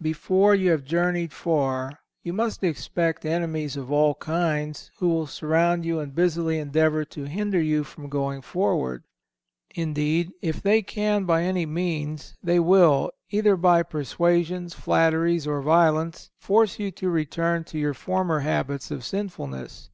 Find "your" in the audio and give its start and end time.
17.78-17.92